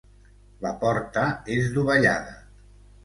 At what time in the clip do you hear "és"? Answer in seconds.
1.59-1.69